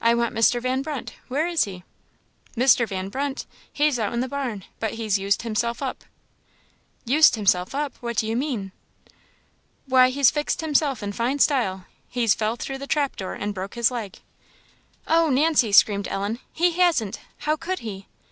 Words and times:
"I 0.00 0.12
want 0.16 0.34
Mr. 0.34 0.60
Van 0.60 0.82
Brunt 0.82 1.14
where 1.28 1.46
is 1.46 1.62
he?" 1.62 1.84
"Mr. 2.56 2.84
Van 2.84 3.10
Brunt! 3.10 3.46
he's 3.72 3.96
out 3.96 4.12
in 4.12 4.18
the 4.18 4.26
barn; 4.26 4.64
but 4.80 4.94
he's 4.94 5.20
used 5.20 5.42
himself 5.42 5.80
up." 5.80 6.02
"Used 7.04 7.36
himself 7.36 7.72
up; 7.72 7.96
what 8.00 8.16
do 8.16 8.26
you 8.26 8.36
mean?" 8.36 8.72
"Why, 9.86 10.08
he's 10.10 10.32
fixed 10.32 10.62
himself 10.62 11.00
in 11.00 11.12
fine 11.12 11.38
style 11.38 11.86
he's 12.08 12.34
fell 12.34 12.56
though 12.56 12.76
the 12.76 12.88
trapdoor, 12.88 13.34
and 13.34 13.54
broke 13.54 13.74
his 13.76 13.92
leg." 13.92 14.16
"Oh, 15.06 15.30
Nancy!" 15.30 15.70
screamed 15.70 16.08
Ellen 16.08 16.40
"he 16.52 16.72
hasn't! 16.72 17.20
How 17.42 17.54
could 17.54 17.78
he?" 17.86 18.08